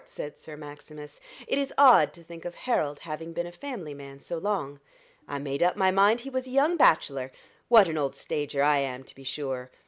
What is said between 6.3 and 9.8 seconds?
was a young bachelor. What an old stager I am, to be sure!